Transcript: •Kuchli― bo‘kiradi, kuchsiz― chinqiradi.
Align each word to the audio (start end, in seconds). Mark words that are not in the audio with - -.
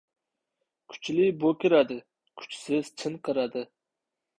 •Kuchli― 0.97 1.29
bo‘kiradi, 1.45 2.01
kuchsiz― 2.43 2.93
chinqiradi. 3.01 3.69